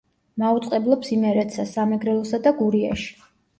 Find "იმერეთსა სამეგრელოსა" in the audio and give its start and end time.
1.17-2.43